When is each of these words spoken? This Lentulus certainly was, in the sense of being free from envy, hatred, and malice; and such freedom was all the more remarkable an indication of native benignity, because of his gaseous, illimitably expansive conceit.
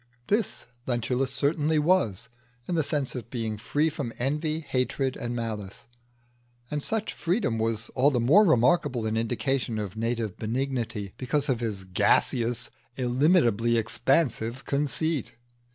This 0.29 0.65
Lentulus 0.87 1.31
certainly 1.31 1.77
was, 1.77 2.27
in 2.67 2.73
the 2.73 2.81
sense 2.81 3.13
of 3.13 3.29
being 3.29 3.55
free 3.59 3.87
from 3.87 4.11
envy, 4.17 4.61
hatred, 4.61 5.15
and 5.15 5.35
malice; 5.35 5.81
and 6.71 6.81
such 6.81 7.13
freedom 7.13 7.59
was 7.59 7.89
all 7.89 8.09
the 8.09 8.19
more 8.19 8.43
remarkable 8.43 9.05
an 9.05 9.15
indication 9.15 9.77
of 9.77 9.95
native 9.95 10.37
benignity, 10.39 11.13
because 11.17 11.49
of 11.49 11.59
his 11.59 11.83
gaseous, 11.83 12.71
illimitably 12.97 13.77
expansive 13.77 14.65
conceit. 14.65 15.33